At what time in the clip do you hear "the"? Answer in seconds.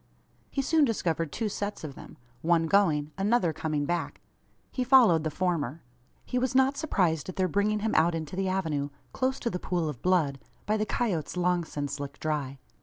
5.23-5.29, 8.35-8.49, 9.51-9.59, 10.75-10.87